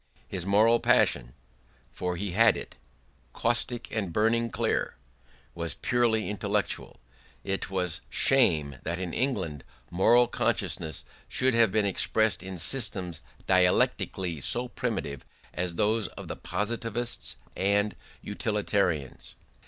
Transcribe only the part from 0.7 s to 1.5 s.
passion